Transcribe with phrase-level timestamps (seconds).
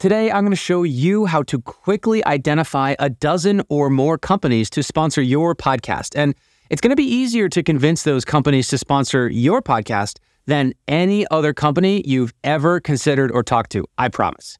[0.00, 4.70] Today, I'm going to show you how to quickly identify a dozen or more companies
[4.70, 6.16] to sponsor your podcast.
[6.16, 6.34] And
[6.70, 10.16] it's going to be easier to convince those companies to sponsor your podcast
[10.46, 13.84] than any other company you've ever considered or talked to.
[13.98, 14.56] I promise.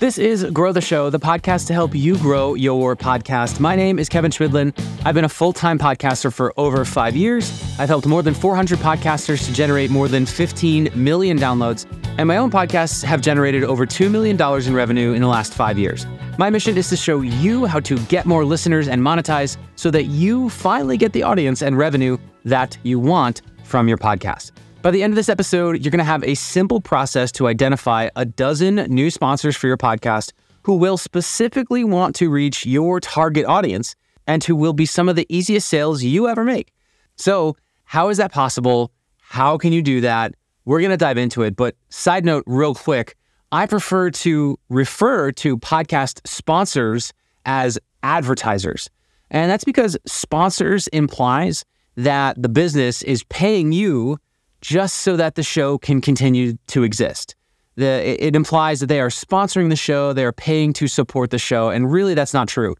[0.00, 3.60] This is Grow the Show, the podcast to help you grow your podcast.
[3.60, 4.72] My name is Kevin Chemidlin.
[5.04, 7.50] I've been a full time podcaster for over five years.
[7.78, 11.84] I've helped more than 400 podcasters to generate more than 15 million downloads,
[12.18, 15.78] and my own podcasts have generated over $2 million in revenue in the last five
[15.78, 16.06] years.
[16.38, 20.04] My mission is to show you how to get more listeners and monetize so that
[20.04, 24.52] you finally get the audience and revenue that you want from your podcast.
[24.82, 28.10] By the end of this episode, you're going to have a simple process to identify
[28.16, 30.32] a dozen new sponsors for your podcast
[30.64, 35.16] who will specifically want to reach your target audience and who will be some of
[35.16, 36.72] the easiest sales you ever make.
[37.16, 38.92] So, how is that possible?
[39.20, 40.34] How can you do that?
[40.64, 41.56] We're going to dive into it.
[41.56, 43.16] But, side note, real quick,
[43.52, 47.12] I prefer to refer to podcast sponsors
[47.46, 48.90] as advertisers.
[49.30, 51.64] And that's because sponsors implies
[51.96, 54.18] that the business is paying you
[54.60, 57.36] just so that the show can continue to exist.
[57.76, 61.38] The, it implies that they are sponsoring the show, they are paying to support the
[61.38, 62.76] show, and really that's not true.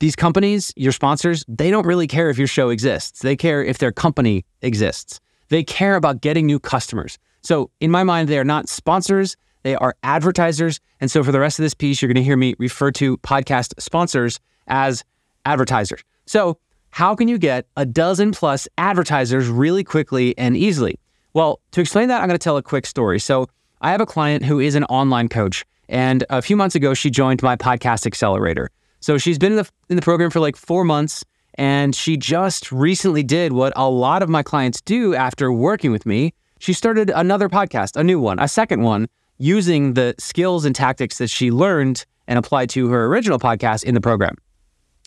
[0.00, 3.20] These companies, your sponsors, they don't really care if your show exists.
[3.20, 5.20] They care if their company exists.
[5.50, 7.18] They care about getting new customers.
[7.42, 10.80] So, in my mind, they are not sponsors, they are advertisers.
[11.00, 13.16] And so, for the rest of this piece, you're going to hear me refer to
[13.18, 15.04] podcast sponsors as
[15.44, 16.02] advertisers.
[16.26, 16.58] So,
[16.90, 20.98] how can you get a dozen plus advertisers really quickly and easily?
[21.34, 23.20] Well, to explain that, I'm going to tell a quick story.
[23.20, 23.48] So,
[23.80, 27.10] I have a client who is an online coach, and a few months ago, she
[27.10, 28.70] joined my podcast accelerator.
[29.00, 31.24] So, she's been in the, in the program for like four months,
[31.60, 36.06] and she just recently did what a lot of my clients do after working with
[36.06, 36.32] me.
[36.58, 41.18] She started another podcast, a new one, a second one, using the skills and tactics
[41.18, 44.36] that she learned and applied to her original podcast in the program.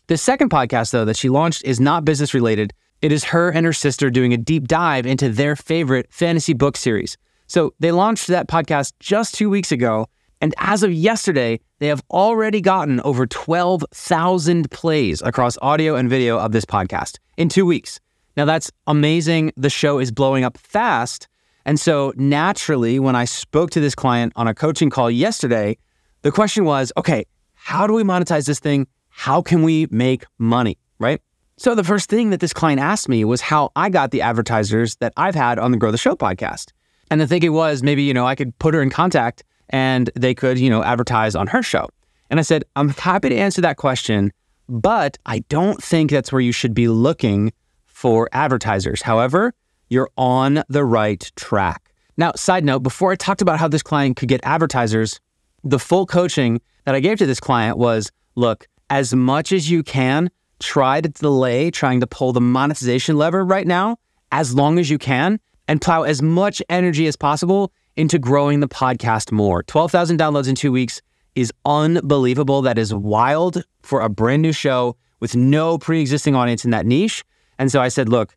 [0.06, 2.72] The second podcast, though, that she launched is not business related.
[3.02, 6.78] It is her and her sister doing a deep dive into their favorite fantasy book
[6.78, 7.18] series.
[7.47, 10.06] So they launched that podcast just two weeks ago.
[10.44, 16.38] And as of yesterday, they have already gotten over 12,000 plays across audio and video
[16.38, 18.02] of this podcast in two weeks.
[18.36, 19.53] Now, that's amazing.
[19.56, 21.30] The show is blowing up fast.
[21.64, 25.78] And so, naturally, when I spoke to this client on a coaching call yesterday,
[26.24, 28.86] the question was okay, how do we monetize this thing?
[29.08, 30.78] How can we make money?
[31.00, 31.22] Right?
[31.56, 34.98] So the first thing that this client asked me was how I got the advertisers
[34.98, 36.74] that I've had on the Grow the Show podcast.
[37.09, 40.34] And the thinking was maybe, you know, I could put her in contact and they
[40.34, 41.90] could, you know, advertise on her show.
[42.29, 44.31] And I said, I'm happy to answer that question,
[44.68, 47.53] but I don't think that's where you should be looking
[47.85, 49.02] for advertisers.
[49.02, 49.53] However,
[49.90, 51.94] you're on the right track.
[52.18, 55.19] Now, side note, before I talked about how this client could get advertisers,
[55.63, 59.84] the full coaching that I gave to this client was look, as much as you
[59.84, 60.29] can,
[60.59, 63.97] try to delay trying to pull the monetization lever right now
[64.31, 68.68] as long as you can and plow as much energy as possible into growing the
[68.68, 69.64] podcast more.
[69.64, 71.02] 12,000 downloads in two weeks
[71.36, 72.62] is unbelievable.
[72.62, 76.86] That is wild for a brand new show with no pre existing audience in that
[76.86, 77.24] niche.
[77.59, 78.36] And so I said, look,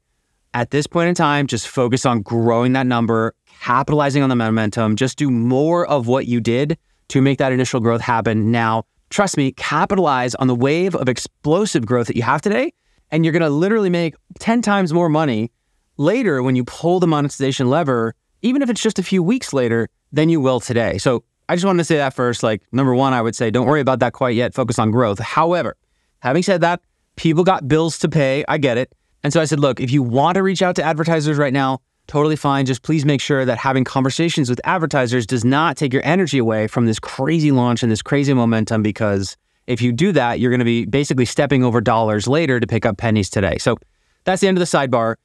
[0.55, 4.97] at this point in time, just focus on growing that number, capitalizing on the momentum,
[4.97, 6.79] just do more of what you did
[7.09, 11.87] to make that initial growth happen now trust me, capitalize on the wave of explosive
[11.87, 12.73] growth that you have today.
[13.11, 15.51] And you're to literally make 10 times more money
[15.97, 18.15] later when you pull the monetization lever,
[18.47, 20.99] even if it's just a few weeks later, than you will today.
[20.99, 22.43] So I just wanted to say that first.
[22.43, 24.55] Like, number one, I would say don't worry about that quite yet.
[24.55, 25.19] Focus on growth.
[25.19, 25.77] However,
[26.21, 26.81] having said that,
[27.17, 28.45] people got bills to pay.
[28.49, 28.93] I get it.
[29.25, 31.81] And so I said, look, if you want to reach out to advertisers right now,
[32.07, 32.67] totally fine.
[32.67, 36.69] Just please make sure that having conversations with advertisers does not take your energy away
[36.69, 39.37] from this crazy launch and this crazy momentum because
[39.67, 42.87] if you do that, you're going to be basically stepping over dollars later to pick
[42.87, 43.59] up pennies today.
[43.59, 43.77] So
[44.23, 45.17] that's the end of the sidebar.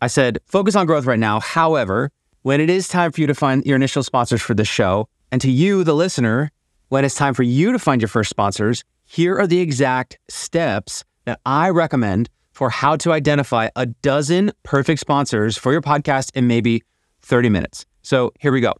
[0.00, 1.40] I said, focus on growth right now.
[1.40, 2.12] However,
[2.42, 5.40] when it is time for you to find your initial sponsors for this show, and
[5.40, 6.50] to you, the listener,
[6.88, 11.04] when it's time for you to find your first sponsors, here are the exact steps
[11.24, 16.46] that I recommend for how to identify a dozen perfect sponsors for your podcast in
[16.46, 16.82] maybe
[17.22, 17.86] 30 minutes.
[18.02, 18.72] So here we go.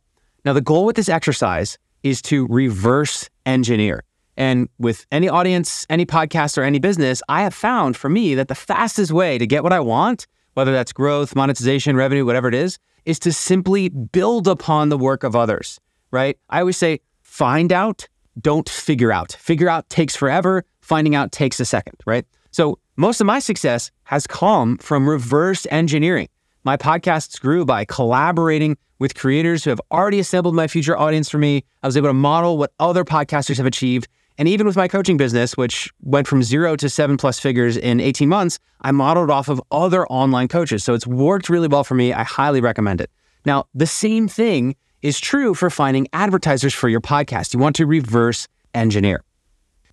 [0.44, 4.05] Now, the goal with this exercise is to reverse engineer.
[4.37, 8.49] And with any audience, any podcast, or any business, I have found for me that
[8.49, 12.55] the fastest way to get what I want, whether that's growth, monetization, revenue, whatever it
[12.55, 16.38] is, is to simply build upon the work of others, right?
[16.50, 18.06] I always say, find out,
[18.38, 19.32] don't figure out.
[19.32, 22.26] Figure out takes forever, finding out takes a second, right?
[22.50, 26.28] So most of my success has come from reverse engineering.
[26.64, 31.38] My podcasts grew by collaborating with creators who have already assembled my future audience for
[31.38, 31.64] me.
[31.82, 34.06] I was able to model what other podcasters have achieved.
[34.38, 37.99] And even with my coaching business, which went from zero to seven plus figures in
[37.99, 40.85] 18 months, I modeled off of other online coaches.
[40.85, 42.12] So it's worked really well for me.
[42.12, 43.11] I highly recommend it.
[43.44, 47.52] Now, the same thing is true for finding advertisers for your podcast.
[47.52, 49.25] You want to reverse engineer.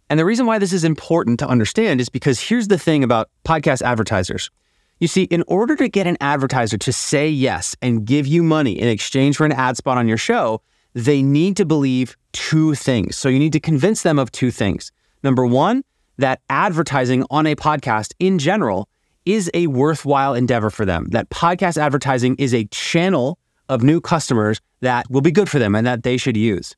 [0.09, 3.30] And the reason why this is important to understand is because here's the thing about
[3.44, 4.51] podcast advertisers.
[5.00, 8.80] You see, in order to get an advertiser to say yes and give you money
[8.80, 10.62] in exchange for an ad spot on your show,
[10.95, 13.15] they need to believe two things.
[13.15, 14.92] So you need to convince them of two things.
[15.24, 15.83] Number one,
[16.18, 18.89] that advertising on a podcast in general
[19.25, 23.38] is a worthwhile endeavor for them, that podcast advertising is a channel
[23.69, 26.75] of new customers that will be good for them and that they should use.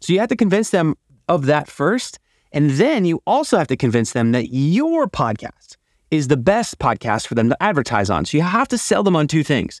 [0.00, 0.96] So you have to convince them
[1.28, 2.18] of that first.
[2.52, 5.76] And then you also have to convince them that your podcast
[6.10, 8.24] is the best podcast for them to advertise on.
[8.24, 9.80] So you have to sell them on two things.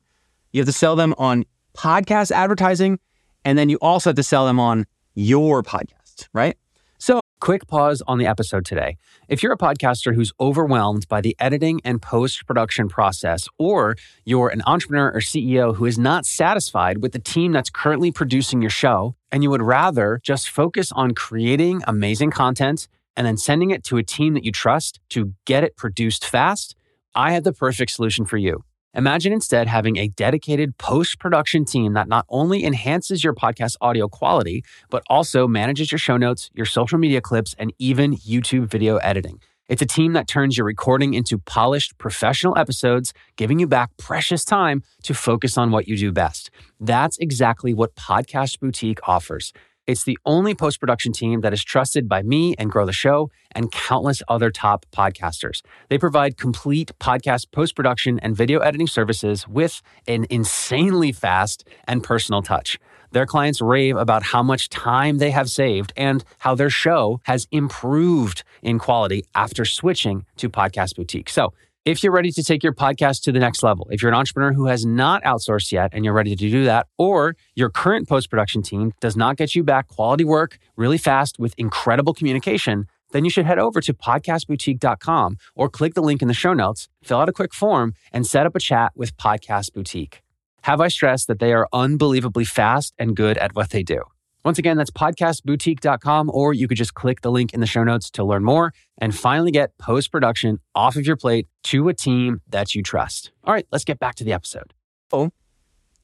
[0.52, 1.44] You have to sell them on
[1.74, 3.00] podcast advertising,
[3.44, 6.56] and then you also have to sell them on your podcast, right?
[6.98, 8.96] So, quick pause on the episode today.
[9.28, 14.48] If you're a podcaster who's overwhelmed by the editing and post production process, or you're
[14.48, 18.70] an entrepreneur or CEO who is not satisfied with the team that's currently producing your
[18.70, 22.86] show, and you would rather just focus on creating amazing content
[23.16, 26.76] and then sending it to a team that you trust to get it produced fast,
[27.14, 28.64] I have the perfect solution for you.
[28.94, 34.08] Imagine instead having a dedicated post production team that not only enhances your podcast audio
[34.08, 38.96] quality, but also manages your show notes, your social media clips, and even YouTube video
[38.96, 39.40] editing.
[39.68, 44.44] It's a team that turns your recording into polished professional episodes, giving you back precious
[44.44, 46.50] time to focus on what you do best.
[46.80, 49.52] That's exactly what Podcast Boutique offers.
[49.90, 53.28] It's the only post production team that is trusted by me and Grow the Show
[53.50, 55.62] and countless other top podcasters.
[55.88, 62.04] They provide complete podcast post production and video editing services with an insanely fast and
[62.04, 62.78] personal touch.
[63.10, 67.48] Their clients rave about how much time they have saved and how their show has
[67.50, 71.28] improved in quality after switching to Podcast Boutique.
[71.28, 71.52] So,
[71.84, 74.52] if you're ready to take your podcast to the next level, if you're an entrepreneur
[74.52, 78.28] who has not outsourced yet and you're ready to do that, or your current post
[78.28, 83.24] production team does not get you back quality work really fast with incredible communication, then
[83.24, 87.18] you should head over to podcastboutique.com or click the link in the show notes, fill
[87.18, 90.20] out a quick form, and set up a chat with Podcast Boutique.
[90.62, 94.02] Have I stressed that they are unbelievably fast and good at what they do?
[94.44, 98.10] Once again, that's podcastboutique.com, or you could just click the link in the show notes
[98.10, 102.40] to learn more and finally get post production off of your plate to a team
[102.48, 103.32] that you trust.
[103.44, 104.72] All right, let's get back to the episode.
[105.12, 105.30] Oh,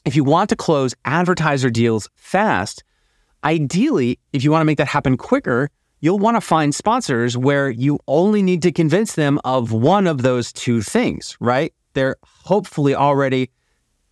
[0.04, 2.84] if you want to close advertiser deals fast,
[3.42, 7.70] ideally, if you want to make that happen quicker, you'll want to find sponsors where
[7.70, 11.72] you only need to convince them of one of those two things, right?
[11.94, 13.50] They're hopefully already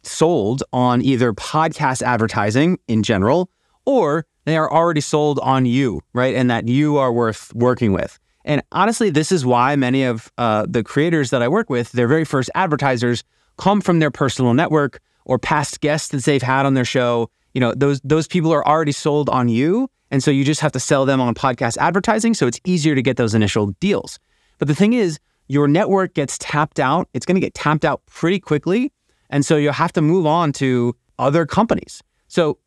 [0.03, 3.51] sold on either podcast advertising in general
[3.87, 6.35] or they are already sold on you, right?
[6.35, 8.19] And that you are worth working with.
[8.45, 12.09] And honestly, this is why many of uh, the creators that I work with, their
[12.09, 13.25] very first advertisers
[13.57, 17.31] come from their personal network or past guests that they've had on their show.
[17.55, 20.73] You know, those those people are already sold on you, and so you just have
[20.73, 22.35] to sell them on podcast advertising.
[22.35, 24.19] So it's easier to get those initial deals.
[24.59, 27.09] But the thing is, your network gets tapped out.
[27.15, 28.93] It's going to get tapped out pretty quickly,
[29.31, 32.03] and so you'll have to move on to other companies.
[32.29, 32.59] So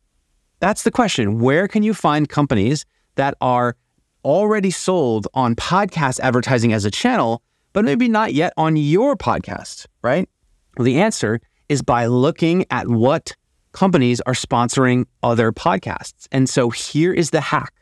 [0.60, 1.38] that's the question.
[1.38, 2.84] Where can you find companies
[3.14, 3.76] that are
[4.24, 7.42] already sold on podcast advertising as a channel,
[7.72, 10.28] but maybe not yet on your podcast, right?
[10.76, 13.34] Well, the answer is by looking at what
[13.72, 16.26] companies are sponsoring other podcasts.
[16.32, 17.72] And so here is the hack.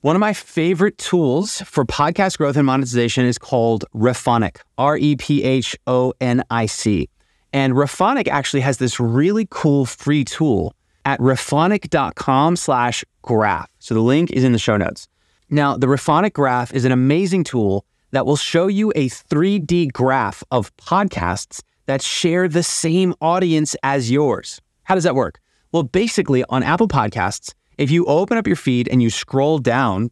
[0.00, 5.14] One of my favorite tools for podcast growth and monetization is called Rephonic, R E
[5.16, 7.08] P H O N I C.
[7.52, 13.70] And Rephonic actually has this really cool free tool at rephonic.com slash graph.
[13.78, 15.08] So the link is in the show notes.
[15.50, 20.42] Now, the Rephonic graph is an amazing tool that will show you a 3D graph
[20.50, 24.60] of podcasts that share the same audience as yours.
[24.84, 25.40] How does that work?
[25.72, 30.10] Well, basically, on Apple Podcasts, if you open up your feed and you scroll down,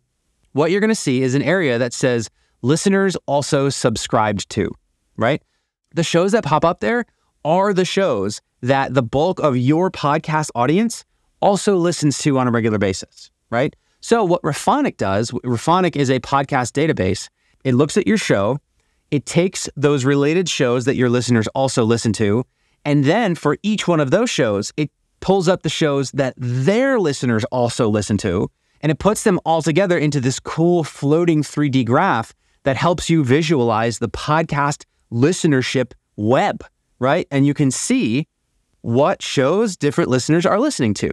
[0.52, 2.28] what you're going to see is an area that says
[2.62, 4.70] listeners also subscribed to,
[5.16, 5.42] right?
[5.94, 7.04] The shows that pop up there
[7.44, 11.04] are the shows that the bulk of your podcast audience
[11.40, 13.74] also listens to on a regular basis, right?
[14.00, 17.28] So, what Rephonic does, Rephonic is a podcast database.
[17.64, 18.58] It looks at your show,
[19.10, 22.44] it takes those related shows that your listeners also listen to,
[22.84, 24.90] and then for each one of those shows, it
[25.20, 28.50] pulls up the shows that their listeners also listen to,
[28.80, 33.22] and it puts them all together into this cool floating 3D graph that helps you
[33.24, 36.62] visualize the podcast listenership web
[37.00, 37.26] right?
[37.32, 38.28] And you can see
[38.82, 41.10] what shows different listeners are listening to.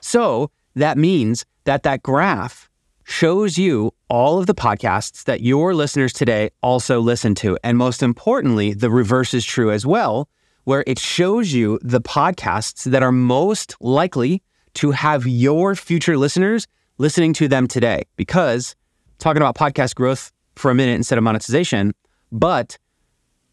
[0.00, 2.68] So that means that that graph
[3.04, 7.58] shows you all of the podcasts that your listeners today also listen to.
[7.62, 10.28] And most importantly, the reverse is true as well,
[10.64, 14.42] where it shows you the podcasts that are most likely
[14.74, 16.66] to have your future listeners
[16.98, 18.04] listening to them today.
[18.16, 18.74] Because
[19.18, 21.92] talking about podcast growth for a minute instead of monetization,
[22.32, 22.78] but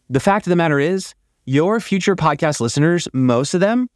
[0.08, 3.88] the fact of the matter is, your future podcast listeners, most of them,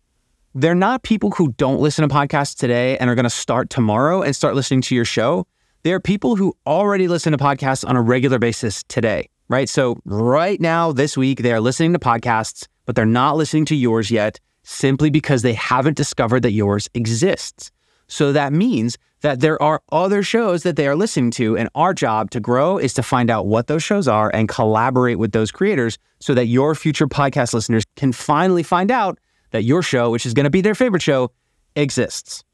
[0.55, 4.23] they're not people who don't listen to podcasts today and are going to start tomorrow
[4.23, 5.47] and start listening to your show.
[5.83, 9.69] They're people who already listen to podcasts on a regular basis today, right?
[9.69, 13.77] So, right now, this week, they are listening to podcasts, but they're not listening to
[13.77, 17.71] yours yet simply because they haven't discovered that yours exists.
[18.09, 21.95] So, that means that there are other shows that they are listening to, and our
[21.95, 25.51] job to grow is to find out what those shows are and collaborate with those
[25.51, 29.19] creators so that your future podcast listeners can finally find out
[29.51, 31.31] that your show, which is going to be their favorite show,
[31.75, 32.45] exists.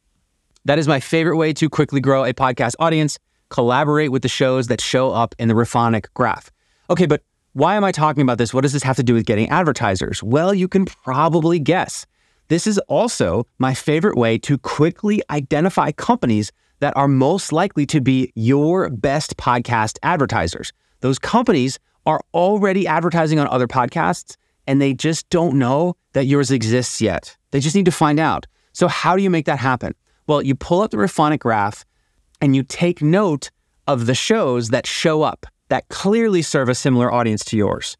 [0.64, 3.18] That is my favorite way to quickly grow a podcast audience.
[3.50, 6.50] Collaborate with the shows that show up in the Rephonic graph.
[6.88, 8.54] Okay, but why am I talking about this?
[8.54, 10.22] What does this have to do with getting advertisers?
[10.22, 12.06] Well, you can probably guess.
[12.52, 17.98] This is also my favorite way to quickly identify companies that are most likely to
[17.98, 20.70] be your best podcast advertisers.
[21.00, 26.50] Those companies are already advertising on other podcasts and they just don't know that yours
[26.50, 27.38] exists yet.
[27.52, 28.46] They just need to find out.
[28.74, 29.94] So, how do you make that happen?
[30.26, 31.86] Well, you pull up the Rephonic graph
[32.42, 33.50] and you take note
[33.86, 37.96] of the shows that show up that clearly serve a similar audience to yours.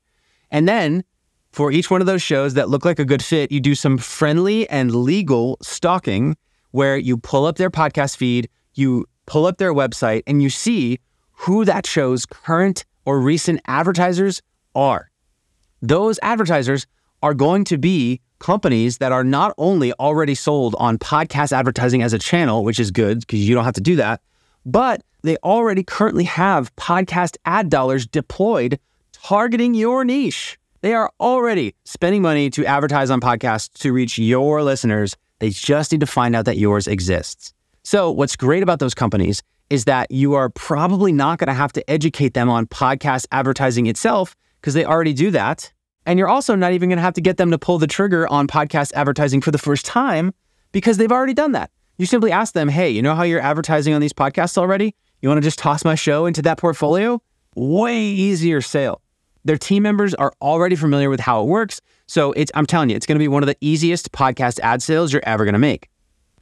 [0.51, 1.05] And then
[1.53, 3.99] for each one of those shows that look like a good fit, you do some
[3.99, 6.37] friendly and legal stalking
[6.71, 10.99] where you pull up their podcast feed, you pull up their website, and you see
[11.33, 14.41] who that show's current or recent advertisers
[14.75, 15.11] are.
[15.83, 16.87] Those advertisers
[17.23, 22.13] are going to be companies that are not only already sold on podcast advertising as
[22.13, 24.21] a channel, which is good because you don't have to do that,
[24.65, 28.81] but they already currently have podcast ad dollars deployed
[29.13, 30.59] targeting your niche.
[30.83, 35.17] They are already spending money to advertise on podcasts to reach your listeners.
[35.39, 37.55] They just need to find out that yours exists.
[37.85, 41.73] So, what's great about those companies is that you are probably not going to have
[41.75, 45.73] to educate them on podcast advertising itself because they already do that.
[46.05, 48.27] And you're also not even going to have to get them to pull the trigger
[48.27, 50.35] on podcast advertising for the first time
[50.73, 51.71] because they've already done that.
[51.97, 54.97] You simply ask them, hey, you know how you're advertising on these podcasts already?
[55.21, 57.23] You want to just toss my show into that portfolio?
[57.55, 59.02] Way easier sale.
[59.45, 61.81] Their team members are already familiar with how it works.
[62.07, 64.83] So it's, I'm telling you, it's going to be one of the easiest podcast ad
[64.83, 65.89] sales you're ever going to make.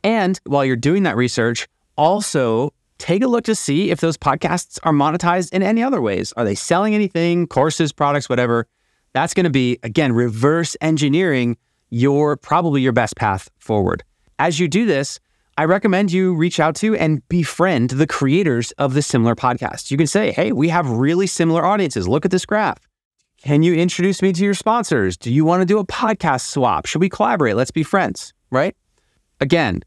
[0.03, 4.79] And while you're doing that research, also take a look to see if those podcasts
[4.83, 6.33] are monetized in any other ways.
[6.37, 8.67] Are they selling anything, courses, products, whatever?
[9.13, 11.57] That's going to be, again, reverse engineering
[11.89, 14.05] your probably your best path forward.
[14.39, 15.19] As you do this,
[15.59, 19.91] I recommend you reach out to and befriend the creators of the similar podcast.
[19.91, 22.09] You can say, hey, we have really similar audiences.
[22.09, 22.79] Look at this graph.
[23.43, 25.17] Can you introduce me to your sponsors?
[25.17, 26.85] Do you want to do a podcast swap?
[26.85, 27.57] Should we collaborate?
[27.57, 28.77] Let's be friends, right?
[29.41, 29.81] Again,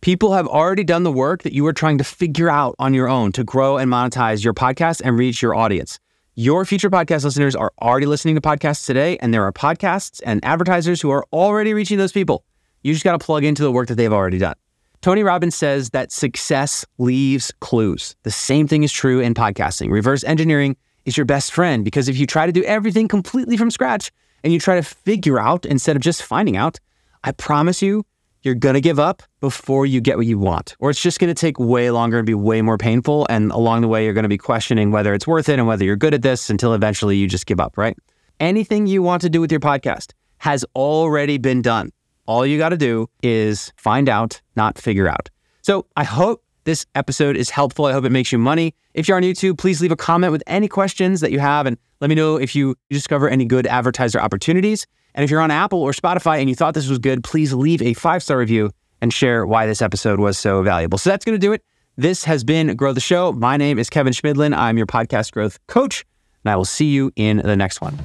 [0.00, 3.08] people have already done the work that you are trying to figure out on your
[3.08, 6.00] own to grow and monetize your podcast and reach your audience.
[6.34, 10.44] Your future podcast listeners are already listening to podcasts today, and there are podcasts and
[10.44, 12.44] advertisers who are already reaching those people.
[12.82, 14.56] You just got to plug into the work that they've already done.
[15.00, 18.16] Tony Robbins says that success leaves clues.
[18.24, 19.92] The same thing is true in podcasting.
[19.92, 23.70] Reverse engineering is your best friend because if you try to do everything completely from
[23.70, 24.12] scratch
[24.44, 26.78] and you try to figure out instead of just finding out,
[27.24, 28.04] I promise you,
[28.42, 30.76] you're going to give up before you get what you want.
[30.78, 33.26] Or it's just going to take way longer and be way more painful.
[33.28, 35.84] And along the way, you're going to be questioning whether it's worth it and whether
[35.84, 37.96] you're good at this until eventually you just give up, right?
[38.38, 41.90] Anything you want to do with your podcast has already been done.
[42.26, 45.30] All you got to do is find out, not figure out.
[45.62, 47.86] So I hope this episode is helpful.
[47.86, 48.74] I hope it makes you money.
[48.92, 51.78] If you're on YouTube, please leave a comment with any questions that you have and
[52.00, 54.86] let me know if you discover any good advertiser opportunities.
[55.14, 57.80] And if you're on Apple or Spotify and you thought this was good, please leave
[57.80, 58.70] a five star review
[59.00, 60.98] and share why this episode was so valuable.
[60.98, 61.62] So that's going to do it.
[61.96, 63.32] This has been Grow the Show.
[63.32, 64.54] My name is Kevin Chemidlin.
[64.54, 66.04] I'm your podcast growth coach,
[66.44, 67.96] and I will see you in the next one.